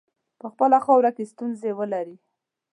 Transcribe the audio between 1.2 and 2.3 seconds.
ستونزي ولري.